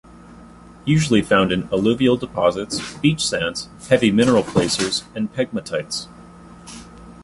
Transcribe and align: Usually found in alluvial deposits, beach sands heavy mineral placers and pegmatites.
Usually 0.83 1.21
found 1.21 1.51
in 1.51 1.69
alluvial 1.71 2.17
deposits, 2.17 2.95
beach 2.95 3.23
sands 3.23 3.69
heavy 3.87 4.09
mineral 4.11 4.41
placers 4.41 5.03
and 5.13 5.31
pegmatites. 5.31 6.07